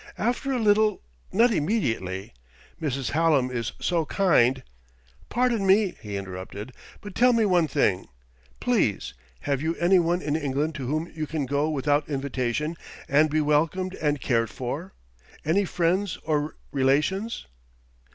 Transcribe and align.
"After 0.17 0.51
a 0.51 0.57
little 0.57 1.03
not 1.31 1.51
immediately. 1.53 2.33
Mrs. 2.81 3.11
Hallam 3.11 3.51
is 3.51 3.73
so 3.79 4.03
kind" 4.05 4.63
"Pardon 5.29 5.63
me," 5.67 5.93
he 6.01 6.17
interrupted; 6.17 6.71
"but 7.01 7.13
tell 7.13 7.33
me 7.33 7.45
one 7.45 7.67
thing, 7.67 8.07
please: 8.59 9.13
have 9.41 9.61
you 9.61 9.75
any 9.75 9.99
one 9.99 10.19
in 10.23 10.35
England 10.35 10.73
to 10.73 10.87
whom 10.87 11.11
you 11.13 11.27
can 11.27 11.45
go 11.45 11.69
without 11.69 12.09
invitation 12.09 12.75
and 13.07 13.29
be 13.29 13.41
welcomed 13.41 13.93
and 13.93 14.19
cared 14.19 14.49
for 14.49 14.95
any 15.45 15.65
friends 15.65 16.17
or 16.23 16.55
relations?" 16.71 17.45